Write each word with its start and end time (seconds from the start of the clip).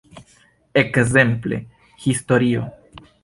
Ekzemple, 0.81 1.59
historio. 2.07 2.65